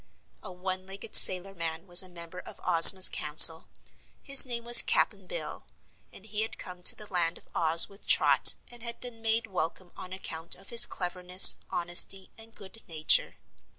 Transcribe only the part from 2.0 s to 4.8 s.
a member of Ozma's council. His name